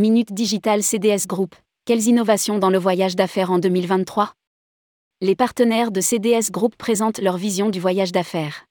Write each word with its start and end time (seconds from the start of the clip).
Minute 0.00 0.32
Digital 0.32 0.84
CDS 0.84 1.26
Group. 1.26 1.56
Quelles 1.84 2.06
innovations 2.06 2.60
dans 2.60 2.70
le 2.70 2.78
voyage 2.78 3.16
d'affaires 3.16 3.50
en 3.50 3.58
2023 3.58 4.32
Les 5.20 5.34
partenaires 5.34 5.90
de 5.90 6.00
CDS 6.00 6.52
Group 6.52 6.76
présentent 6.76 7.20
leur 7.20 7.36
vision 7.36 7.68
du 7.68 7.80
voyage 7.80 8.12
d'affaires. 8.12 8.66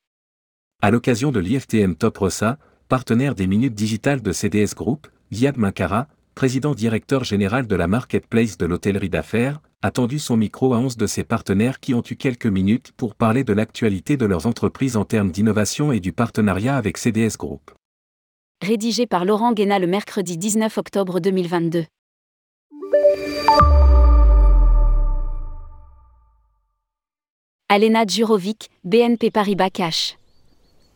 À 0.81 0.89
l'occasion 0.89 1.33
de 1.33 1.41
l'IFTM 1.41 1.97
Top 1.97 2.17
Rossa, 2.19 2.57
partenaire 2.87 3.35
des 3.35 3.45
Minutes 3.45 3.73
Digitales 3.73 4.21
de 4.21 4.31
CDS 4.31 4.73
Group, 4.73 5.07
Viad 5.29 5.57
Mankara, 5.57 6.07
président 6.33 6.73
directeur 6.73 7.25
général 7.25 7.67
de 7.67 7.75
la 7.75 7.87
marketplace 7.87 8.57
de 8.57 8.65
l'hôtellerie 8.65 9.09
d'affaires, 9.09 9.59
a 9.81 9.91
tendu 9.91 10.19
son 10.19 10.37
micro 10.37 10.73
à 10.73 10.77
11 10.77 10.95
de 10.95 11.07
ses 11.07 11.25
partenaires 11.25 11.81
qui 11.81 11.93
ont 11.93 12.03
eu 12.09 12.15
quelques 12.15 12.47
minutes 12.47 12.93
pour 12.95 13.15
parler 13.15 13.43
de 13.43 13.51
l'actualité 13.51 14.15
de 14.15 14.25
leurs 14.25 14.45
entreprises 14.45 14.95
en 14.95 15.03
termes 15.03 15.31
d'innovation 15.31 15.91
et 15.91 15.99
du 15.99 16.13
partenariat 16.13 16.77
avec 16.77 16.97
CDS 16.97 17.35
Group 17.37 17.76
rédigé 18.61 19.05
par 19.05 19.23
Laurent 19.23 19.53
Guéna 19.53 19.79
le 19.79 19.87
mercredi 19.87 20.37
19 20.37 20.77
octobre 20.77 21.19
2022. 21.19 21.85
Alena 27.69 28.05
Djurovic, 28.05 28.69
BNP 28.83 29.29
Paribas 29.31 29.69
Cash. 29.69 30.17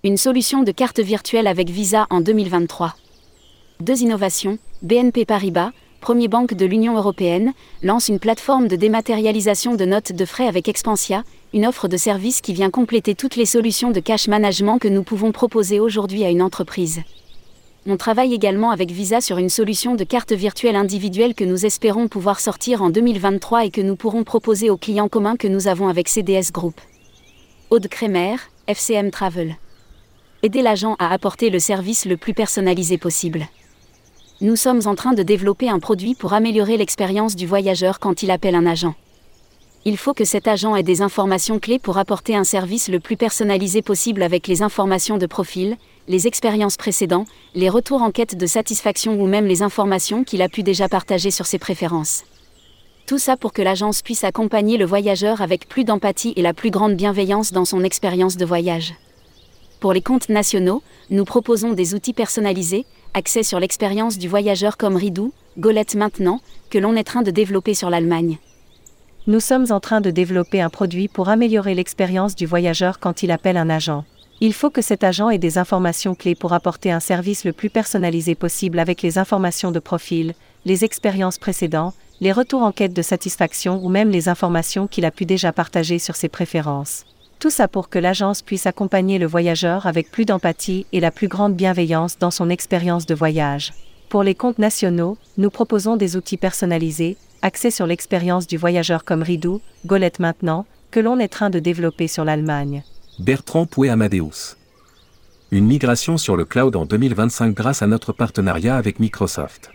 Une 0.03 0.17
solution 0.17 0.63
de 0.63 0.71
carte 0.71 0.99
virtuelle 0.99 1.47
avec 1.47 1.69
Visa 1.69 2.07
en 2.09 2.21
2023. 2.21 2.95
Deux 3.79 4.01
innovations, 4.01 4.57
BNP 4.81 5.25
Paribas, 5.25 5.71
premier 6.01 6.27
banque 6.27 6.55
de 6.55 6.65
l'Union 6.65 6.97
européenne, 6.97 7.53
lance 7.83 8.09
une 8.09 8.19
plateforme 8.19 8.67
de 8.67 8.75
dématérialisation 8.75 9.75
de 9.75 9.85
notes 9.85 10.13
de 10.13 10.25
frais 10.25 10.47
avec 10.47 10.67
Expansia, 10.67 11.23
une 11.53 11.67
offre 11.67 11.87
de 11.87 11.97
service 11.97 12.41
qui 12.41 12.53
vient 12.53 12.71
compléter 12.71 13.13
toutes 13.13 13.35
les 13.35 13.45
solutions 13.45 13.91
de 13.91 13.99
cash 13.99 14.27
management 14.27 14.79
que 14.79 14.87
nous 14.87 15.03
pouvons 15.03 15.31
proposer 15.31 15.79
aujourd'hui 15.79 16.23
à 16.23 16.31
une 16.31 16.41
entreprise. 16.41 17.01
On 17.87 17.97
travaille 17.97 18.35
également 18.35 18.69
avec 18.69 18.91
Visa 18.91 19.21
sur 19.21 19.39
une 19.39 19.49
solution 19.49 19.95
de 19.95 20.03
carte 20.03 20.33
virtuelle 20.33 20.75
individuelle 20.75 21.33
que 21.33 21.43
nous 21.43 21.65
espérons 21.65 22.07
pouvoir 22.07 22.39
sortir 22.39 22.83
en 22.83 22.91
2023 22.91 23.65
et 23.65 23.71
que 23.71 23.81
nous 23.81 23.95
pourrons 23.95 24.23
proposer 24.23 24.69
aux 24.69 24.77
clients 24.77 25.07
communs 25.07 25.35
que 25.35 25.47
nous 25.47 25.67
avons 25.67 25.87
avec 25.87 26.07
CDS 26.07 26.51
Group. 26.53 26.79
Aude 27.71 27.87
Kremer, 27.87 28.35
FCM 28.67 29.09
Travel. 29.09 29.55
Aider 30.43 30.61
l'agent 30.61 30.95
à 30.99 31.11
apporter 31.11 31.49
le 31.49 31.57
service 31.57 32.05
le 32.05 32.17
plus 32.17 32.35
personnalisé 32.35 32.99
possible. 32.99 33.47
Nous 34.41 34.55
sommes 34.55 34.81
en 34.85 34.93
train 34.93 35.13
de 35.13 35.23
développer 35.23 35.67
un 35.67 35.79
produit 35.79 36.13
pour 36.13 36.33
améliorer 36.33 36.77
l'expérience 36.77 37.35
du 37.35 37.47
voyageur 37.47 37.99
quand 37.99 38.21
il 38.21 38.29
appelle 38.29 38.55
un 38.55 38.67
agent. 38.67 38.93
Il 39.83 39.97
faut 39.97 40.13
que 40.13 40.25
cet 40.25 40.47
agent 40.47 40.75
ait 40.75 40.83
des 40.83 41.01
informations 41.01 41.57
clés 41.57 41.79
pour 41.79 41.97
apporter 41.97 42.35
un 42.35 42.43
service 42.43 42.87
le 42.87 42.99
plus 42.99 43.17
personnalisé 43.17 43.81
possible 43.81 44.21
avec 44.21 44.47
les 44.47 44.61
informations 44.61 45.17
de 45.17 45.25
profil, 45.25 45.75
les 46.07 46.27
expériences 46.27 46.77
précédentes, 46.77 47.27
les 47.55 47.67
retours 47.67 48.03
en 48.03 48.11
quête 48.11 48.37
de 48.37 48.45
satisfaction 48.45 49.19
ou 49.19 49.25
même 49.25 49.47
les 49.47 49.63
informations 49.63 50.23
qu'il 50.23 50.43
a 50.43 50.49
pu 50.49 50.61
déjà 50.61 50.87
partager 50.87 51.31
sur 51.31 51.47
ses 51.47 51.57
préférences. 51.57 52.25
Tout 53.07 53.17
ça 53.17 53.37
pour 53.37 53.53
que 53.53 53.63
l'agence 53.63 54.03
puisse 54.03 54.23
accompagner 54.23 54.77
le 54.77 54.85
voyageur 54.85 55.41
avec 55.41 55.67
plus 55.67 55.83
d'empathie 55.83 56.33
et 56.35 56.43
la 56.43 56.53
plus 56.53 56.69
grande 56.69 56.93
bienveillance 56.93 57.51
dans 57.51 57.65
son 57.65 57.83
expérience 57.83 58.37
de 58.37 58.45
voyage. 58.45 58.93
Pour 59.79 59.93
les 59.93 60.03
comptes 60.03 60.29
nationaux, 60.29 60.83
nous 61.09 61.25
proposons 61.25 61.73
des 61.73 61.95
outils 61.95 62.13
personnalisés, 62.13 62.85
axés 63.15 63.41
sur 63.41 63.59
l'expérience 63.59 64.19
du 64.19 64.27
voyageur 64.27 64.77
comme 64.77 64.95
Ridou, 64.95 65.33
Golette 65.57 65.95
maintenant, 65.95 66.39
que 66.69 66.77
l'on 66.77 66.95
est 66.95 67.03
train 67.03 67.23
de 67.23 67.31
développer 67.31 67.73
sur 67.73 67.89
l'Allemagne. 67.89 68.37
Nous 69.27 69.39
sommes 69.39 69.67
en 69.69 69.79
train 69.79 70.01
de 70.01 70.09
développer 70.09 70.61
un 70.61 70.71
produit 70.71 71.07
pour 71.07 71.29
améliorer 71.29 71.75
l'expérience 71.75 72.35
du 72.35 72.47
voyageur 72.47 72.99
quand 72.99 73.21
il 73.21 73.29
appelle 73.29 73.57
un 73.57 73.69
agent. 73.69 74.03
Il 74.39 74.51
faut 74.51 74.71
que 74.71 74.81
cet 74.81 75.03
agent 75.03 75.29
ait 75.29 75.37
des 75.37 75.59
informations 75.59 76.15
clés 76.15 76.33
pour 76.33 76.53
apporter 76.53 76.91
un 76.91 76.99
service 76.99 77.45
le 77.45 77.53
plus 77.53 77.69
personnalisé 77.69 78.33
possible 78.33 78.79
avec 78.79 79.03
les 79.03 79.19
informations 79.19 79.71
de 79.71 79.77
profil, 79.77 80.33
les 80.65 80.83
expériences 80.83 81.37
précédentes, 81.37 81.93
les 82.19 82.31
retours 82.31 82.63
en 82.63 82.71
quête 82.71 82.93
de 82.93 83.01
satisfaction 83.03 83.79
ou 83.83 83.89
même 83.89 84.09
les 84.09 84.27
informations 84.27 84.87
qu'il 84.87 85.05
a 85.05 85.11
pu 85.11 85.25
déjà 85.25 85.51
partager 85.51 85.99
sur 85.99 86.15
ses 86.15 86.29
préférences. 86.29 87.05
Tout 87.37 87.51
ça 87.51 87.67
pour 87.67 87.89
que 87.89 87.99
l'agence 87.99 88.41
puisse 88.41 88.65
accompagner 88.65 89.19
le 89.19 89.27
voyageur 89.27 89.85
avec 89.85 90.09
plus 90.09 90.25
d'empathie 90.25 90.87
et 90.93 90.99
la 90.99 91.11
plus 91.11 91.27
grande 91.27 91.55
bienveillance 91.55 92.17
dans 92.17 92.31
son 92.31 92.49
expérience 92.49 93.05
de 93.05 93.13
voyage. 93.13 93.71
Pour 94.09 94.23
les 94.23 94.35
comptes 94.35 94.59
nationaux, 94.59 95.15
nous 95.37 95.51
proposons 95.51 95.95
des 95.95 96.17
outils 96.17 96.37
personnalisés, 96.37 97.17
axés 97.41 97.71
sur 97.71 97.87
l'expérience 97.87 98.47
du 98.47 98.57
voyageur 98.57 99.03
comme 99.03 99.23
Ridou, 99.23 99.61
Golette 99.85 100.19
maintenant, 100.19 100.65
que 100.91 100.99
l'on 100.99 101.19
est 101.19 101.27
train 101.27 101.49
de 101.49 101.59
développer 101.59 102.07
sur 102.07 102.23
l'Allemagne. 102.23 102.83
Bertrand 103.19 103.65
Pouet 103.65 103.89
Amadeus. 103.89 104.57
Une 105.51 105.65
migration 105.65 106.17
sur 106.17 106.37
le 106.37 106.45
cloud 106.45 106.75
en 106.75 106.85
2025 106.85 107.53
grâce 107.53 107.81
à 107.81 107.87
notre 107.87 108.13
partenariat 108.13 108.77
avec 108.77 108.99
Microsoft. 108.99 109.69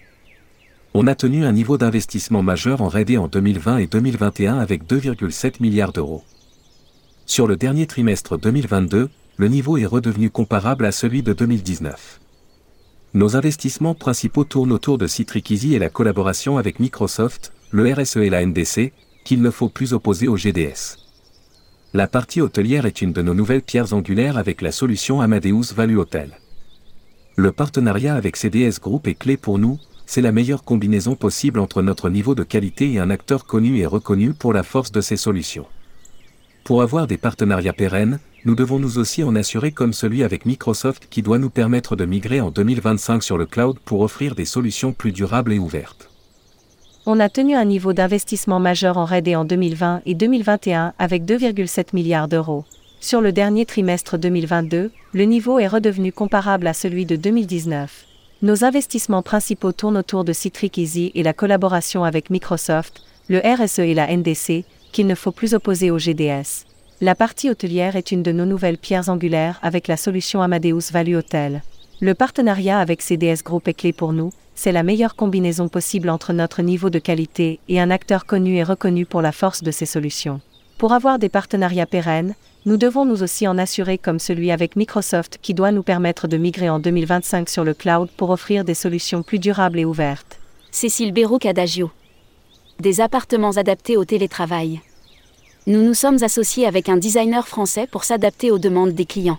On 0.94 1.06
a 1.06 1.14
tenu 1.14 1.44
un 1.44 1.52
niveau 1.52 1.76
d'investissement 1.76 2.42
majeur 2.42 2.80
en 2.80 2.88
RD 2.88 3.18
en 3.18 3.28
2020 3.28 3.78
et 3.78 3.86
2021 3.86 4.58
avec 4.58 4.84
2,7 4.84 5.60
milliards 5.60 5.92
d'euros. 5.92 6.24
Sur 7.26 7.46
le 7.46 7.56
dernier 7.56 7.86
trimestre 7.86 8.38
2022, 8.38 9.10
le 9.36 9.48
niveau 9.48 9.76
est 9.76 9.84
redevenu 9.84 10.30
comparable 10.30 10.86
à 10.86 10.92
celui 10.92 11.22
de 11.22 11.34
2019. 11.34 12.20
Nos 13.12 13.36
investissements 13.36 13.94
principaux 13.94 14.44
tournent 14.44 14.72
autour 14.72 14.96
de 14.96 15.06
Citrix 15.06 15.74
et 15.74 15.78
la 15.78 15.90
collaboration 15.90 16.56
avec 16.56 16.80
Microsoft, 16.80 17.52
le 17.70 17.92
RSE 17.92 18.18
et 18.18 18.30
la 18.30 18.44
NDC, 18.44 18.92
qu'il 19.24 19.42
ne 19.42 19.50
faut 19.50 19.68
plus 19.68 19.92
opposer 19.92 20.28
au 20.28 20.36
GDS. 20.36 20.98
La 21.94 22.06
partie 22.06 22.40
hôtelière 22.40 22.86
est 22.86 23.02
une 23.02 23.12
de 23.12 23.22
nos 23.22 23.34
nouvelles 23.34 23.62
pierres 23.62 23.92
angulaires 23.92 24.38
avec 24.38 24.62
la 24.62 24.70
solution 24.70 25.20
Amadeus 25.20 25.74
Value 25.74 25.98
Hotel. 25.98 26.38
Le 27.34 27.52
partenariat 27.52 28.14
avec 28.14 28.36
CDS 28.36 28.80
Group 28.80 29.08
est 29.08 29.14
clé 29.14 29.36
pour 29.36 29.58
nous, 29.58 29.78
c'est 30.06 30.20
la 30.20 30.30
meilleure 30.30 30.62
combinaison 30.62 31.16
possible 31.16 31.58
entre 31.58 31.82
notre 31.82 32.08
niveau 32.08 32.34
de 32.34 32.44
qualité 32.44 32.92
et 32.92 32.98
un 33.00 33.10
acteur 33.10 33.46
connu 33.46 33.78
et 33.78 33.86
reconnu 33.86 34.32
pour 34.32 34.52
la 34.52 34.62
force 34.62 34.92
de 34.92 35.00
ses 35.00 35.16
solutions. 35.16 35.66
Pour 36.64 36.82
avoir 36.82 37.06
des 37.06 37.16
partenariats 37.16 37.72
pérennes, 37.72 38.20
nous 38.44 38.54
devons 38.54 38.78
nous 38.78 38.98
aussi 38.98 39.24
en 39.24 39.34
assurer 39.34 39.72
comme 39.72 39.92
celui 39.92 40.22
avec 40.22 40.46
Microsoft 40.46 41.08
qui 41.10 41.22
doit 41.22 41.38
nous 41.38 41.50
permettre 41.50 41.96
de 41.96 42.04
migrer 42.04 42.40
en 42.40 42.52
2025 42.52 43.22
sur 43.22 43.38
le 43.38 43.46
cloud 43.46 43.78
pour 43.84 44.02
offrir 44.02 44.36
des 44.36 44.44
solutions 44.44 44.92
plus 44.92 45.12
durables 45.12 45.52
et 45.52 45.58
ouvertes 45.58 46.10
on 47.08 47.20
a 47.20 47.28
tenu 47.28 47.54
un 47.54 47.64
niveau 47.64 47.92
d'investissement 47.92 48.58
majeur 48.58 48.98
en 48.98 49.04
RAID 49.04 49.28
en 49.36 49.44
2020 49.44 50.02
et 50.06 50.14
2021 50.14 50.92
avec 50.98 51.24
2,7 51.24 51.94
milliards 51.94 52.26
d'euros. 52.26 52.64
Sur 53.00 53.20
le 53.20 53.30
dernier 53.30 53.64
trimestre 53.64 54.18
2022, 54.18 54.90
le 55.12 55.24
niveau 55.24 55.60
est 55.60 55.68
redevenu 55.68 56.12
comparable 56.12 56.66
à 56.66 56.72
celui 56.72 57.06
de 57.06 57.14
2019. 57.14 58.04
Nos 58.42 58.64
investissements 58.64 59.22
principaux 59.22 59.70
tournent 59.70 59.98
autour 59.98 60.24
de 60.24 60.32
Citrix 60.32 60.72
Easy 60.76 61.12
et 61.14 61.22
la 61.22 61.32
collaboration 61.32 62.02
avec 62.02 62.28
Microsoft, 62.28 63.02
le 63.28 63.38
RSE 63.38 63.78
et 63.78 63.94
la 63.94 64.14
NDC, 64.14 64.64
qu'il 64.90 65.06
ne 65.06 65.14
faut 65.14 65.30
plus 65.30 65.54
opposer 65.54 65.92
au 65.92 65.98
GDS. 65.98 66.66
La 67.00 67.14
partie 67.14 67.50
hôtelière 67.50 67.94
est 67.94 68.10
une 68.10 68.24
de 68.24 68.32
nos 68.32 68.46
nouvelles 68.46 68.78
pierres 68.78 69.08
angulaires 69.10 69.60
avec 69.62 69.86
la 69.86 69.96
solution 69.96 70.42
Amadeus 70.42 70.90
Value 70.92 71.16
Hotel. 71.16 71.62
Le 72.00 72.14
partenariat 72.14 72.80
avec 72.80 73.00
CDS 73.00 73.44
Group 73.44 73.68
est 73.68 73.74
clé 73.74 73.92
pour 73.92 74.12
nous, 74.12 74.32
c'est 74.56 74.72
la 74.72 74.82
meilleure 74.82 75.14
combinaison 75.14 75.68
possible 75.68 76.10
entre 76.10 76.32
notre 76.32 76.62
niveau 76.62 76.90
de 76.90 76.98
qualité 76.98 77.60
et 77.68 77.78
un 77.78 77.90
acteur 77.90 78.26
connu 78.26 78.56
et 78.56 78.64
reconnu 78.64 79.06
pour 79.06 79.22
la 79.22 79.30
force 79.30 79.62
de 79.62 79.70
ses 79.70 79.86
solutions. 79.86 80.40
Pour 80.78 80.92
avoir 80.92 81.18
des 81.18 81.28
partenariats 81.28 81.86
pérennes, 81.86 82.34
nous 82.64 82.76
devons 82.76 83.04
nous 83.04 83.22
aussi 83.22 83.46
en 83.46 83.58
assurer 83.58 83.98
comme 83.98 84.18
celui 84.18 84.50
avec 84.50 84.74
Microsoft 84.74 85.38
qui 85.40 85.54
doit 85.54 85.70
nous 85.70 85.84
permettre 85.84 86.26
de 86.26 86.36
migrer 86.36 86.68
en 86.68 86.80
2025 86.80 87.48
sur 87.48 87.64
le 87.64 87.74
cloud 87.74 88.08
pour 88.16 88.30
offrir 88.30 88.64
des 88.64 88.74
solutions 88.74 89.22
plus 89.22 89.38
durables 89.38 89.78
et 89.78 89.84
ouvertes. 89.84 90.40
Cécile 90.72 91.12
Bérouk 91.12 91.46
Adagio. 91.46 91.90
Des 92.80 93.00
appartements 93.00 93.56
adaptés 93.56 93.96
au 93.96 94.04
télétravail. 94.04 94.80
Nous 95.66 95.82
nous 95.82 95.94
sommes 95.94 96.22
associés 96.22 96.66
avec 96.66 96.88
un 96.88 96.96
designer 96.96 97.46
français 97.46 97.86
pour 97.86 98.04
s'adapter 98.04 98.50
aux 98.50 98.58
demandes 98.58 98.92
des 98.92 99.06
clients. 99.06 99.38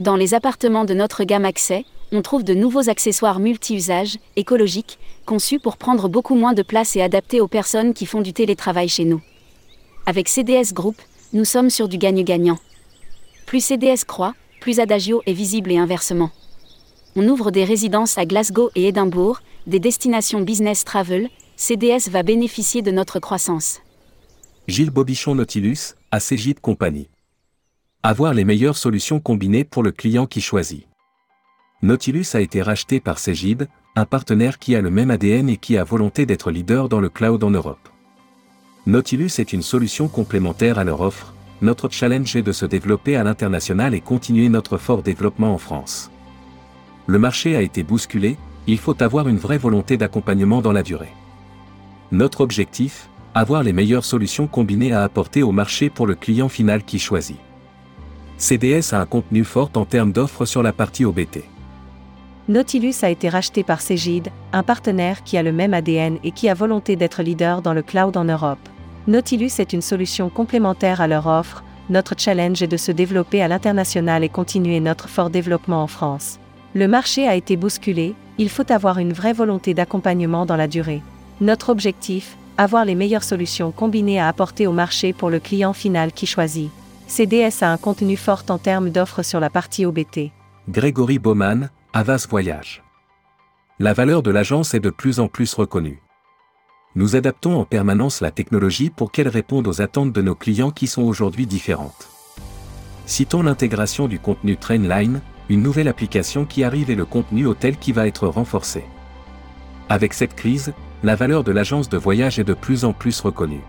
Dans 0.00 0.16
les 0.16 0.32
appartements 0.34 0.84
de 0.84 0.94
notre 0.94 1.24
gamme 1.24 1.44
Accès, 1.44 1.84
on 2.12 2.22
trouve 2.22 2.44
de 2.44 2.54
nouveaux 2.54 2.88
accessoires 2.88 3.38
multi-usages, 3.38 4.18
écologiques, 4.36 4.98
conçus 5.26 5.58
pour 5.58 5.76
prendre 5.76 6.08
beaucoup 6.08 6.34
moins 6.34 6.54
de 6.54 6.62
place 6.62 6.96
et 6.96 7.02
adaptés 7.02 7.40
aux 7.40 7.48
personnes 7.48 7.92
qui 7.92 8.06
font 8.06 8.22
du 8.22 8.32
télétravail 8.32 8.88
chez 8.88 9.04
nous. 9.04 9.20
Avec 10.06 10.28
CDS 10.28 10.72
Group, 10.72 10.96
nous 11.32 11.44
sommes 11.44 11.70
sur 11.70 11.88
du 11.88 11.98
gagne-gagnant. 11.98 12.58
Plus 13.44 13.62
CDS 13.62 14.04
croît, 14.06 14.34
plus 14.60 14.80
Adagio 14.80 15.22
est 15.26 15.32
visible 15.32 15.70
et 15.70 15.78
inversement. 15.78 16.30
On 17.14 17.28
ouvre 17.28 17.50
des 17.50 17.64
résidences 17.64 18.16
à 18.16 18.24
Glasgow 18.24 18.70
et 18.74 18.88
Édimbourg, 18.88 19.40
des 19.66 19.80
destinations 19.80 20.40
business 20.40 20.84
travel, 20.84 21.28
CDS 21.56 22.08
va 22.10 22.22
bénéficier 22.22 22.80
de 22.80 22.90
notre 22.90 23.20
croissance. 23.20 23.80
Gilles 24.66 24.90
Bobichon 24.90 25.34
Nautilus, 25.34 25.94
à 26.10 26.20
Cégide 26.20 26.60
Compagnie. 26.60 27.08
Avoir 28.02 28.32
les 28.32 28.44
meilleures 28.44 28.76
solutions 28.76 29.20
combinées 29.20 29.64
pour 29.64 29.82
le 29.82 29.92
client 29.92 30.26
qui 30.26 30.40
choisit. 30.40 30.87
Nautilus 31.80 32.26
a 32.34 32.40
été 32.40 32.60
racheté 32.60 32.98
par 32.98 33.20
Cegid, 33.20 33.68
un 33.94 34.04
partenaire 34.04 34.58
qui 34.58 34.74
a 34.74 34.80
le 34.80 34.90
même 34.90 35.12
ADN 35.12 35.48
et 35.48 35.56
qui 35.56 35.78
a 35.78 35.84
volonté 35.84 36.26
d'être 36.26 36.50
leader 36.50 36.88
dans 36.88 36.98
le 36.98 37.08
cloud 37.08 37.44
en 37.44 37.50
Europe. 37.50 37.88
Nautilus 38.86 39.30
est 39.38 39.52
une 39.52 39.62
solution 39.62 40.08
complémentaire 40.08 40.80
à 40.80 40.84
leur 40.84 41.02
offre, 41.02 41.34
notre 41.62 41.88
challenge 41.88 42.34
est 42.34 42.42
de 42.42 42.50
se 42.50 42.66
développer 42.66 43.14
à 43.14 43.22
l'international 43.22 43.94
et 43.94 44.00
continuer 44.00 44.48
notre 44.48 44.76
fort 44.76 45.02
développement 45.02 45.54
en 45.54 45.58
France. 45.58 46.10
Le 47.06 47.20
marché 47.20 47.54
a 47.54 47.62
été 47.62 47.84
bousculé, 47.84 48.36
il 48.66 48.78
faut 48.78 49.00
avoir 49.00 49.28
une 49.28 49.38
vraie 49.38 49.58
volonté 49.58 49.96
d'accompagnement 49.96 50.60
dans 50.60 50.72
la 50.72 50.82
durée. 50.82 51.12
Notre 52.10 52.40
objectif, 52.40 53.08
avoir 53.34 53.62
les 53.62 53.72
meilleures 53.72 54.04
solutions 54.04 54.48
combinées 54.48 54.92
à 54.92 55.04
apporter 55.04 55.44
au 55.44 55.52
marché 55.52 55.90
pour 55.90 56.08
le 56.08 56.16
client 56.16 56.48
final 56.48 56.82
qui 56.82 56.98
choisit. 56.98 57.38
CDS 58.36 58.94
a 58.94 59.00
un 59.00 59.06
contenu 59.06 59.44
fort 59.44 59.70
en 59.76 59.84
termes 59.84 60.12
d'offres 60.12 60.44
sur 60.44 60.64
la 60.64 60.72
partie 60.72 61.04
OBT. 61.04 61.44
Nautilus 62.48 62.94
a 63.02 63.10
été 63.10 63.28
racheté 63.28 63.62
par 63.62 63.82
Cegid, 63.82 64.30
un 64.54 64.62
partenaire 64.62 65.22
qui 65.22 65.36
a 65.36 65.42
le 65.42 65.52
même 65.52 65.74
ADN 65.74 66.18
et 66.24 66.30
qui 66.30 66.48
a 66.48 66.54
volonté 66.54 66.96
d'être 66.96 67.22
leader 67.22 67.60
dans 67.60 67.74
le 67.74 67.82
cloud 67.82 68.16
en 68.16 68.24
Europe. 68.24 68.58
Nautilus 69.06 69.52
est 69.58 69.74
une 69.74 69.82
solution 69.82 70.30
complémentaire 70.30 71.02
à 71.02 71.08
leur 71.08 71.26
offre, 71.26 71.62
notre 71.90 72.14
challenge 72.16 72.62
est 72.62 72.66
de 72.66 72.78
se 72.78 72.90
développer 72.90 73.42
à 73.42 73.48
l'international 73.48 74.24
et 74.24 74.30
continuer 74.30 74.80
notre 74.80 75.10
fort 75.10 75.28
développement 75.28 75.82
en 75.82 75.86
France. 75.86 76.38
Le 76.74 76.88
marché 76.88 77.28
a 77.28 77.34
été 77.34 77.56
bousculé, 77.56 78.14
il 78.38 78.48
faut 78.48 78.72
avoir 78.72 78.98
une 78.98 79.12
vraie 79.12 79.34
volonté 79.34 79.74
d'accompagnement 79.74 80.46
dans 80.46 80.56
la 80.56 80.68
durée. 80.68 81.02
Notre 81.42 81.68
objectif, 81.68 82.38
avoir 82.56 82.86
les 82.86 82.94
meilleures 82.94 83.24
solutions 83.24 83.72
combinées 83.72 84.20
à 84.20 84.28
apporter 84.28 84.66
au 84.66 84.72
marché 84.72 85.12
pour 85.12 85.28
le 85.28 85.38
client 85.38 85.74
final 85.74 86.12
qui 86.12 86.24
choisit. 86.24 86.70
CDS 87.08 87.62
a 87.62 87.70
un 87.70 87.76
contenu 87.76 88.16
fort 88.16 88.44
en 88.48 88.56
termes 88.56 88.88
d'offres 88.88 89.22
sur 89.22 89.38
la 89.38 89.50
partie 89.50 89.84
OBT. 89.84 90.30
Grégory 90.68 91.18
Baumann, 91.18 91.70
Avas 91.94 92.26
Voyage. 92.28 92.82
La 93.78 93.94
valeur 93.94 94.22
de 94.22 94.30
l'agence 94.30 94.74
est 94.74 94.80
de 94.80 94.90
plus 94.90 95.18
en 95.18 95.26
plus 95.26 95.54
reconnue. 95.54 96.02
Nous 96.94 97.16
adaptons 97.16 97.58
en 97.58 97.64
permanence 97.64 98.20
la 98.20 98.30
technologie 98.30 98.90
pour 98.90 99.10
qu'elle 99.10 99.28
réponde 99.28 99.66
aux 99.66 99.80
attentes 99.80 100.12
de 100.12 100.20
nos 100.20 100.34
clients 100.34 100.70
qui 100.70 100.86
sont 100.86 101.04
aujourd'hui 101.04 101.46
différentes. 101.46 102.10
Citons 103.06 103.42
l'intégration 103.42 104.08
du 104.08 104.18
contenu 104.18 104.58
Trainline, 104.58 105.22
une 105.48 105.62
nouvelle 105.62 105.88
application 105.88 106.44
qui 106.44 106.62
arrive 106.64 106.90
et 106.90 106.96
le 106.96 107.06
contenu 107.06 107.46
hôtel 107.46 107.78
qui 107.78 107.92
va 107.92 108.06
être 108.06 108.28
renforcé. 108.28 108.84
Avec 109.88 110.12
cette 110.12 110.34
crise, 110.34 110.74
la 111.02 111.16
valeur 111.16 111.44
de 111.44 111.52
l'agence 111.52 111.88
de 111.88 111.96
voyage 111.96 112.38
est 112.38 112.44
de 112.44 112.52
plus 112.52 112.84
en 112.84 112.92
plus 112.92 113.18
reconnue. 113.22 113.64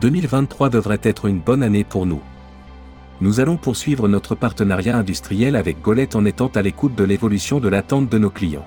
2023 0.00 0.70
devrait 0.70 1.00
être 1.02 1.26
une 1.26 1.40
bonne 1.40 1.64
année 1.64 1.82
pour 1.82 2.06
nous. 2.06 2.22
Nous 3.20 3.40
allons 3.40 3.56
poursuivre 3.56 4.06
notre 4.06 4.36
partenariat 4.36 4.96
industriel 4.96 5.56
avec 5.56 5.82
Golette 5.82 6.14
en 6.14 6.24
étant 6.24 6.46
à 6.54 6.62
l'écoute 6.62 6.94
de 6.94 7.02
l'évolution 7.02 7.58
de 7.58 7.68
l'attente 7.68 8.08
de 8.08 8.18
nos 8.18 8.30
clients. 8.30 8.64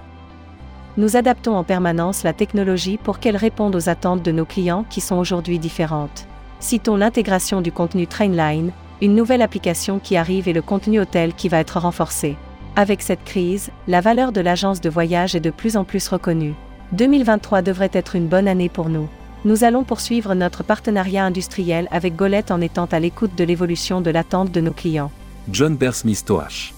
Nous 0.97 1.15
adaptons 1.15 1.55
en 1.55 1.63
permanence 1.63 2.23
la 2.23 2.33
technologie 2.33 2.97
pour 3.01 3.19
qu'elle 3.19 3.37
réponde 3.37 3.77
aux 3.77 3.87
attentes 3.87 4.23
de 4.23 4.31
nos 4.33 4.43
clients 4.43 4.85
qui 4.89 4.99
sont 4.99 5.15
aujourd'hui 5.15 5.57
différentes. 5.57 6.27
Citons 6.59 6.97
l'intégration 6.97 7.61
du 7.61 7.71
contenu 7.71 8.07
Trainline, 8.07 8.71
une 9.01 9.15
nouvelle 9.15 9.41
application 9.41 9.99
qui 9.99 10.17
arrive 10.17 10.49
et 10.49 10.53
le 10.53 10.61
contenu 10.61 10.99
hôtel 10.99 11.33
qui 11.33 11.47
va 11.47 11.59
être 11.59 11.79
renforcé. 11.79 12.35
Avec 12.75 13.01
cette 13.01 13.23
crise, 13.23 13.71
la 13.87 14.01
valeur 14.01 14.33
de 14.33 14.41
l'agence 14.41 14.81
de 14.81 14.89
voyage 14.89 15.33
est 15.33 15.39
de 15.39 15.49
plus 15.49 15.77
en 15.77 15.85
plus 15.85 16.07
reconnue. 16.09 16.55
2023 16.91 17.61
devrait 17.61 17.89
être 17.93 18.17
une 18.17 18.27
bonne 18.27 18.49
année 18.49 18.69
pour 18.69 18.89
nous. 18.89 19.07
Nous 19.43 19.63
allons 19.63 19.83
poursuivre 19.83 20.35
notre 20.35 20.63
partenariat 20.63 21.25
industriel 21.25 21.87
avec 21.91 22.15
Golette 22.15 22.51
en 22.51 22.61
étant 22.61 22.85
à 22.85 22.99
l'écoute 22.99 23.35
de 23.35 23.43
l'évolution 23.43 24.01
de 24.01 24.11
l'attente 24.11 24.51
de 24.51 24.61
nos 24.61 24.71
clients. 24.71 25.11
John 25.51 25.75
Bersmith 25.75 26.23
Toash. 26.25 26.73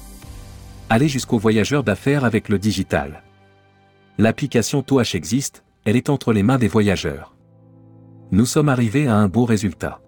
Allez 0.89 1.07
jusqu'aux 1.07 1.37
voyageurs 1.37 1.83
d'affaires 1.83 2.25
avec 2.25 2.49
le 2.49 2.59
digital. 2.59 3.23
L'application 4.17 4.81
Toash 4.81 5.15
existe, 5.15 5.63
elle 5.85 5.95
est 5.95 6.09
entre 6.09 6.33
les 6.33 6.43
mains 6.43 6.57
des 6.57 6.67
voyageurs. 6.67 7.35
Nous 8.31 8.45
sommes 8.45 8.69
arrivés 8.69 9.07
à 9.07 9.15
un 9.15 9.27
beau 9.27 9.45
résultat. 9.45 10.01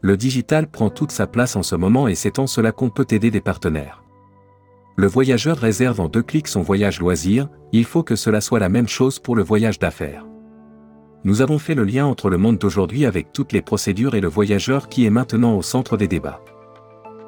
Le 0.00 0.16
digital 0.16 0.66
prend 0.66 0.90
toute 0.90 1.12
sa 1.12 1.26
place 1.26 1.56
en 1.56 1.62
ce 1.62 1.76
moment 1.76 2.08
et 2.08 2.14
c'est 2.14 2.38
en 2.38 2.46
cela 2.46 2.72
qu'on 2.72 2.90
peut 2.90 3.06
aider 3.10 3.30
des 3.30 3.40
partenaires 3.40 4.00
le 5.00 5.06
voyageur 5.06 5.56
réserve 5.56 5.98
en 5.98 6.08
deux 6.08 6.22
clics 6.22 6.46
son 6.46 6.60
voyage 6.60 7.00
loisir, 7.00 7.48
il 7.72 7.84
faut 7.84 8.02
que 8.02 8.16
cela 8.16 8.42
soit 8.42 8.58
la 8.58 8.68
même 8.68 8.86
chose 8.86 9.18
pour 9.18 9.34
le 9.34 9.42
voyage 9.42 9.78
d'affaires. 9.78 10.26
Nous 11.22 11.42
avons 11.42 11.58
fait 11.58 11.74
le 11.74 11.84
lien 11.84 12.06
entre 12.06 12.30
le 12.30 12.38
monde 12.38 12.56
d'aujourd'hui 12.56 13.04
avec 13.04 13.32
toutes 13.32 13.52
les 13.52 13.60
procédures 13.60 14.14
et 14.14 14.22
le 14.22 14.28
voyageur 14.28 14.88
qui 14.88 15.04
est 15.04 15.10
maintenant 15.10 15.54
au 15.54 15.60
centre 15.60 15.98
des 15.98 16.08
débats. 16.08 16.40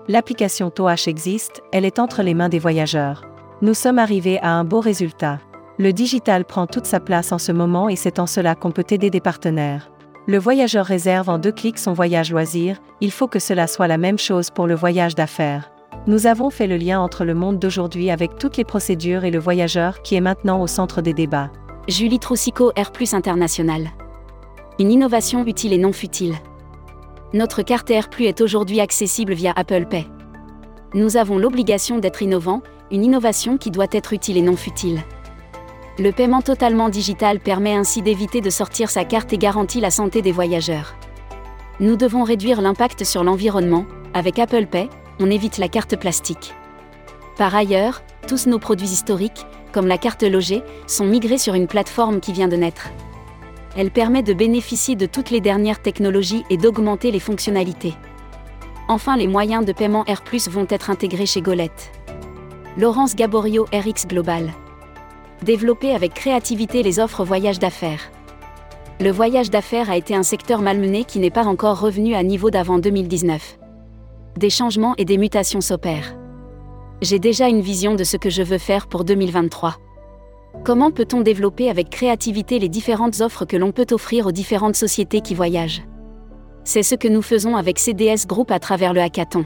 L'application 0.09 0.71
TOH 0.71 1.09
existe, 1.09 1.63
elle 1.73 1.85
est 1.85 1.99
entre 1.99 2.23
les 2.23 2.33
mains 2.33 2.49
des 2.49 2.59
voyageurs. 2.59 3.23
Nous 3.61 3.75
sommes 3.75 3.99
arrivés 3.99 4.41
à 4.41 4.53
un 4.53 4.65
beau 4.65 4.81
résultat. 4.81 5.41
Le 5.79 5.93
digital 5.93 6.47
prend 6.47 6.67
toute 6.67 6.87
sa 6.87 7.01
place 7.01 7.33
en 7.33 7.39
ce 7.39 7.53
moment 7.53 7.91
et 7.91 7.97
c'est 7.97 8.19
en 8.19 8.27
cela 8.27 8.55
qu'on 8.55 8.73
peut 8.73 8.87
aider 8.89 9.11
des 9.11 9.21
partenaires. 9.21 9.91
Le 10.27 10.39
voyageur 10.39 10.87
réserve 10.87 11.29
en 11.29 11.39
deux 11.39 11.53
clics 11.53 11.79
son 11.79 11.93
voyage 11.93 12.33
loisir, 12.33 12.79
il 13.03 13.11
faut 13.11 13.29
que 13.29 13.39
cela 13.39 13.67
soit 13.67 13.89
la 13.89 13.99
même 13.99 14.19
chose 14.19 14.51
pour 14.51 14.67
le 14.67 14.75
voyage 14.75 15.15
d'affaires. 15.15 15.71
Nous 16.07 16.27
avons 16.27 16.49
fait 16.49 16.67
le 16.67 16.79
lien 16.79 16.99
entre 16.99 17.25
le 17.25 17.35
monde 17.35 17.59
d'aujourd'hui 17.59 18.11
avec 18.11 18.37
toutes 18.39 18.57
les 18.57 18.65
procédures 18.65 19.25
et 19.25 19.31
le 19.31 19.39
voyageur 19.39 20.01
qui 20.03 20.15
est 20.15 20.21
maintenant 20.21 20.61
au 20.63 20.67
centre 20.67 21.03
des 21.03 21.13
débats. 21.13 21.51
Julie 21.89 22.21
Troussico 22.21 22.71
Plus 22.93 23.13
International. 23.13 23.91
Une 24.79 24.93
innovation 24.93 25.45
utile 25.45 25.73
et 25.73 25.79
non 25.79 25.93
futile. 25.93 26.37
Notre 27.33 27.63
carte 27.63 27.91
Plus 28.09 28.27
est 28.27 28.41
aujourd'hui 28.41 28.79
accessible 28.81 29.33
via 29.33 29.53
Apple 29.57 29.87
Pay. 29.87 30.07
Nous 30.95 31.17
avons 31.17 31.39
l'obligation 31.39 31.99
d'être 31.99 32.23
innovants, 32.23 32.63
une 32.93 33.03
innovation 33.03 33.59
qui 33.59 33.73
doit 33.73 33.89
être 33.91 34.13
utile 34.13 34.37
et 34.37 34.43
non 34.43 34.55
futile. 34.55 35.01
Le 35.99 36.13
paiement 36.13 36.41
totalement 36.41 36.89
digital 36.89 37.41
permet 37.41 37.75
ainsi 37.75 38.01
d'éviter 38.01 38.41
de 38.41 38.51
sortir 38.51 38.89
sa 38.89 39.05
carte 39.05 39.33
et 39.33 39.39
garantit 39.39 39.81
la 39.81 39.91
santé 39.91 40.23
des 40.23 40.33
voyageurs. 40.33 40.95
Nous 41.81 41.97
devons 41.97 42.23
réduire 42.23 42.61
l'impact 42.61 43.03
sur 43.03 43.25
l'environnement, 43.25 43.87
avec 44.15 44.39
Apple 44.39 44.67
Pay, 44.67 44.89
on 45.19 45.33
évite 45.33 45.59
la 45.59 45.67
carte 45.67 45.97
plastique. 45.97 46.55
Par 47.37 47.57
ailleurs, 47.57 48.03
tous 48.29 48.47
nos 48.47 48.61
produits 48.61 48.87
historiques, 48.87 49.47
comme 49.73 49.87
la 49.87 49.99
carte 49.99 50.23
logée, 50.23 50.63
sont 50.87 51.07
migrés 51.07 51.39
sur 51.39 51.55
une 51.55 51.67
plateforme 51.67 52.21
qui 52.21 52.33
vient 52.33 52.49
de 52.49 52.57
naître. 52.57 52.91
Elle 53.77 53.91
permet 53.91 54.23
de 54.23 54.35
bénéficier 54.35 54.97
de 54.97 55.07
toutes 55.07 55.31
les 55.31 55.41
dernières 55.41 55.83
technologies 55.83 56.45
et 56.51 56.57
d'augmenter 56.57 57.11
les 57.11 57.21
fonctionnalités. 57.21 57.95
Enfin, 58.89 59.17
les 59.17 59.27
moyens 59.27 59.65
de 59.65 59.73
paiement 59.73 60.03
R+ 60.03 60.51
vont 60.51 60.67
être 60.69 60.91
intégrés 60.91 61.27
chez 61.27 61.41
Golette. 61.41 61.91
Laurence 62.77 63.17
Gaborio 63.17 63.67
RX 63.73 64.07
Global. 64.07 64.51
Développer 65.43 65.95
avec 65.95 66.15
créativité 66.15 66.83
les 66.83 67.01
offres 67.01 67.25
voyage 67.25 67.59
d'affaires. 67.59 68.11
Le 69.01 69.11
voyage 69.11 69.51
d'affaires 69.51 69.91
a 69.91 69.97
été 69.97 70.15
un 70.15 70.23
secteur 70.23 70.61
malmené 70.61 71.05
qui 71.05 71.19
n'est 71.19 71.31
pas 71.31 71.47
encore 71.47 71.81
revenu 71.81 72.15
à 72.15 72.23
niveau 72.23 72.51
d'avant 72.51 72.79
2019 72.79 73.59
des 74.37 74.51
changements 74.51 74.95
et 74.99 75.05
des 75.05 75.19
mutations 75.19 75.61
s'opèrent. 75.61 76.22
J'ai 77.03 77.19
déjà 77.19 77.49
une 77.49 77.63
vision 77.63 77.97
de 77.97 78.05
ce 78.05 78.17
que 78.17 78.31
je 78.31 78.45
veux 78.45 78.59
faire 78.59 78.87
pour 78.87 79.05
2023. 79.05 79.75
Comment 80.63 80.93
peut-on 80.93 81.21
développer 81.21 81.69
avec 81.69 81.91
créativité 81.91 82.61
les 82.61 82.69
différentes 82.69 83.21
offres 83.21 83.45
que 83.45 83.57
l'on 83.57 83.73
peut 83.73 83.89
offrir 83.91 84.29
aux 84.29 84.33
différentes 84.33 84.77
sociétés 84.77 85.21
qui 85.21 85.35
voyagent? 85.35 85.83
C'est 86.63 86.85
ce 86.85 86.95
que 86.95 87.09
nous 87.09 87.21
faisons 87.21 87.57
avec 87.57 87.81
CDS 87.81 88.29
Group 88.29 88.53
à 88.53 88.61
travers 88.61 88.93
le 88.93 89.01
hackathon. 89.01 89.45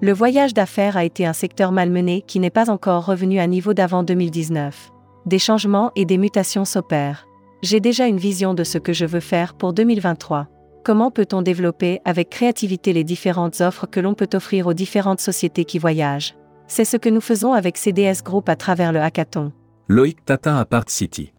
Le 0.00 0.14
voyage 0.14 0.54
d'affaires 0.54 0.96
a 0.96 1.04
été 1.04 1.26
un 1.26 1.34
secteur 1.34 1.70
malmené 1.70 2.22
qui 2.26 2.40
n'est 2.40 2.48
pas 2.48 2.70
encore 2.70 3.04
revenu 3.04 3.40
à 3.40 3.46
niveau 3.46 3.74
d'avant 3.74 4.02
2019. 4.02 4.90
Des 5.26 5.38
changements 5.38 5.92
et 5.96 6.06
des 6.06 6.16
mutations 6.16 6.64
s'opèrent. 6.64 7.26
J'ai 7.60 7.80
déjà 7.80 8.06
une 8.06 8.16
vision 8.16 8.54
de 8.54 8.64
ce 8.64 8.78
que 8.78 8.94
je 8.94 9.04
veux 9.04 9.20
faire 9.20 9.52
pour 9.52 9.74
2023. 9.74 10.46
Comment 10.82 11.10
peut-on 11.10 11.42
développer 11.42 12.00
avec 12.06 12.30
créativité 12.30 12.94
les 12.94 13.04
différentes 13.04 13.60
offres 13.60 13.86
que 13.86 14.00
l'on 14.00 14.14
peut 14.14 14.30
offrir 14.32 14.66
aux 14.66 14.74
différentes 14.74 15.20
sociétés 15.20 15.66
qui 15.66 15.78
voyagent? 15.78 16.34
C'est 16.66 16.84
ce 16.84 16.96
que 16.96 17.08
nous 17.08 17.20
faisons 17.20 17.52
avec 17.52 17.76
CDS 17.76 18.22
Group 18.24 18.48
à 18.48 18.56
travers 18.56 18.92
le 18.92 19.00
hackathon. 19.00 19.52
Loïc 19.88 20.24
Tata 20.24 20.58
à 20.58 20.64
Part 20.64 20.88
City. 20.88 21.32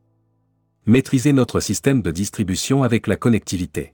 Maîtriser 0.86 1.34
notre 1.34 1.60
système 1.60 2.02
de 2.02 2.12
distribution 2.12 2.84
avec 2.84 3.08
la 3.08 3.16
connectivité. 3.16 3.94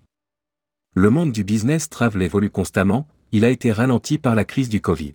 Le 0.94 1.10
monde 1.10 1.32
du 1.32 1.44
business 1.44 1.90
travel 1.90 2.22
évolue 2.22 2.50
constamment, 2.50 3.08
il 3.32 3.46
a 3.46 3.50
été 3.50 3.72
ralenti 3.72 4.18
par 4.18 4.36
la 4.36 4.44
crise 4.44 4.70
du 4.70 4.82
Covid. 4.82 5.14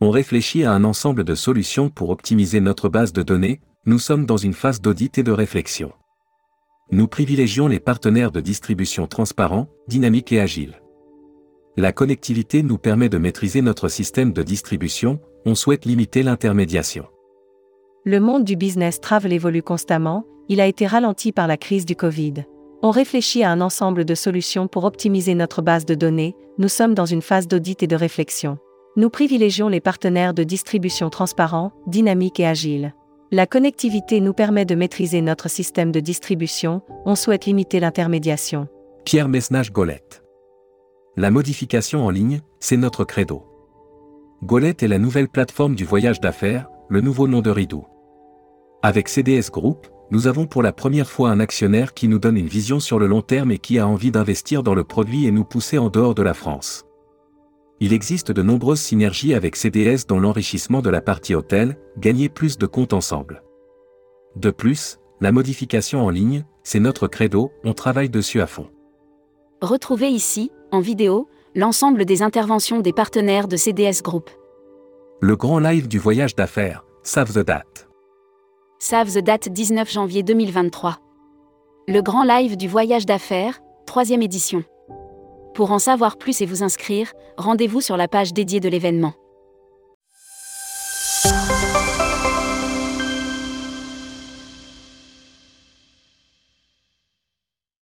On 0.00 0.10
réfléchit 0.10 0.64
à 0.64 0.72
un 0.72 0.84
ensemble 0.84 1.24
de 1.24 1.34
solutions 1.34 1.88
pour 1.88 2.10
optimiser 2.10 2.60
notre 2.60 2.88
base 2.88 3.12
de 3.12 3.22
données, 3.22 3.60
nous 3.86 3.98
sommes 3.98 4.26
dans 4.26 4.36
une 4.36 4.52
phase 4.52 4.80
d'audit 4.80 5.16
et 5.18 5.22
de 5.22 5.32
réflexion 5.32 5.92
nous 6.90 7.06
privilégions 7.06 7.68
les 7.68 7.80
partenaires 7.80 8.32
de 8.32 8.40
distribution 8.40 9.06
transparents, 9.06 9.68
dynamiques 9.88 10.32
et 10.32 10.40
agiles. 10.40 10.80
La 11.78 11.92
connectivité 11.92 12.64
nous 12.64 12.76
permet 12.76 13.08
de 13.08 13.18
maîtriser 13.18 13.62
notre 13.62 13.86
système 13.86 14.32
de 14.32 14.42
distribution, 14.42 15.20
on 15.46 15.54
souhaite 15.54 15.84
limiter 15.84 16.24
l'intermédiation. 16.24 17.06
Le 18.04 18.18
monde 18.18 18.42
du 18.42 18.56
business 18.56 19.00
travel 19.00 19.32
évolue 19.32 19.62
constamment, 19.62 20.24
il 20.48 20.60
a 20.60 20.66
été 20.66 20.88
ralenti 20.88 21.30
par 21.30 21.46
la 21.46 21.56
crise 21.56 21.86
du 21.86 21.94
Covid. 21.94 22.34
On 22.82 22.90
réfléchit 22.90 23.44
à 23.44 23.52
un 23.52 23.60
ensemble 23.60 24.04
de 24.04 24.16
solutions 24.16 24.66
pour 24.66 24.82
optimiser 24.82 25.36
notre 25.36 25.62
base 25.62 25.86
de 25.86 25.94
données, 25.94 26.34
nous 26.58 26.66
sommes 26.66 26.94
dans 26.94 27.06
une 27.06 27.22
phase 27.22 27.46
d'audit 27.46 27.80
et 27.80 27.86
de 27.86 27.94
réflexion. 27.94 28.58
Nous 28.96 29.08
privilégions 29.08 29.68
les 29.68 29.80
partenaires 29.80 30.34
de 30.34 30.42
distribution 30.42 31.10
transparents, 31.10 31.70
dynamiques 31.86 32.40
et 32.40 32.46
agiles. 32.48 32.92
La 33.30 33.46
connectivité 33.46 34.20
nous 34.20 34.32
permet 34.32 34.64
de 34.64 34.74
maîtriser 34.74 35.20
notre 35.20 35.48
système 35.48 35.92
de 35.92 36.00
distribution, 36.00 36.82
on 37.04 37.14
souhaite 37.14 37.46
limiter 37.46 37.78
l'intermédiation. 37.78 38.66
Pierre 39.04 39.28
Messnage 39.28 39.70
Golette. 39.70 40.24
La 41.18 41.32
modification 41.32 42.06
en 42.06 42.10
ligne, 42.10 42.42
c'est 42.60 42.76
notre 42.76 43.02
credo. 43.02 43.42
Golette 44.44 44.84
est 44.84 44.88
la 44.88 45.00
nouvelle 45.00 45.28
plateforme 45.28 45.74
du 45.74 45.84
voyage 45.84 46.20
d'affaires, 46.20 46.68
le 46.88 47.00
nouveau 47.00 47.26
nom 47.26 47.40
de 47.40 47.50
Ridou. 47.50 47.84
Avec 48.84 49.08
CDS 49.08 49.50
Group, 49.50 49.88
nous 50.12 50.28
avons 50.28 50.46
pour 50.46 50.62
la 50.62 50.72
première 50.72 51.10
fois 51.10 51.30
un 51.30 51.40
actionnaire 51.40 51.92
qui 51.92 52.06
nous 52.06 52.20
donne 52.20 52.36
une 52.36 52.46
vision 52.46 52.78
sur 52.78 53.00
le 53.00 53.08
long 53.08 53.20
terme 53.20 53.50
et 53.50 53.58
qui 53.58 53.80
a 53.80 53.88
envie 53.88 54.12
d'investir 54.12 54.62
dans 54.62 54.76
le 54.76 54.84
produit 54.84 55.26
et 55.26 55.32
nous 55.32 55.42
pousser 55.42 55.76
en 55.76 55.88
dehors 55.88 56.14
de 56.14 56.22
la 56.22 56.34
France. 56.34 56.84
Il 57.80 57.92
existe 57.92 58.30
de 58.30 58.42
nombreuses 58.42 58.78
synergies 58.78 59.34
avec 59.34 59.56
CDS 59.56 60.06
dans 60.06 60.20
l'enrichissement 60.20 60.82
de 60.82 60.90
la 60.90 61.00
partie 61.00 61.34
hôtel, 61.34 61.78
gagner 61.98 62.28
plus 62.28 62.58
de 62.58 62.66
comptes 62.66 62.92
ensemble. 62.92 63.42
De 64.36 64.52
plus, 64.52 65.00
la 65.20 65.32
modification 65.32 66.00
en 66.06 66.10
ligne, 66.10 66.44
c'est 66.62 66.78
notre 66.78 67.08
credo, 67.08 67.50
on 67.64 67.74
travaille 67.74 68.08
dessus 68.08 68.40
à 68.40 68.46
fond. 68.46 68.68
Retrouvez 69.60 70.10
ici, 70.10 70.52
en 70.72 70.80
vidéo, 70.80 71.28
l'ensemble 71.54 72.04
des 72.04 72.22
interventions 72.22 72.80
des 72.80 72.92
partenaires 72.92 73.48
de 73.48 73.56
CDS 73.56 74.02
Group. 74.02 74.30
Le 75.20 75.36
grand 75.36 75.58
live 75.58 75.88
du 75.88 75.98
voyage 75.98 76.34
d'affaires, 76.34 76.84
Save 77.02 77.32
the 77.32 77.44
Date. 77.44 77.88
Save 78.78 79.12
the 79.12 79.18
Date 79.18 79.48
19 79.48 79.90
janvier 79.90 80.22
2023. 80.22 80.98
Le 81.88 82.02
grand 82.02 82.22
live 82.22 82.56
du 82.56 82.68
voyage 82.68 83.06
d'affaires, 83.06 83.60
troisième 83.86 84.22
édition. 84.22 84.62
Pour 85.54 85.72
en 85.72 85.78
savoir 85.78 86.18
plus 86.18 86.40
et 86.40 86.46
vous 86.46 86.62
inscrire, 86.62 87.12
rendez-vous 87.36 87.80
sur 87.80 87.96
la 87.96 88.06
page 88.06 88.32
dédiée 88.32 88.60
de 88.60 88.68
l'événement. 88.68 89.14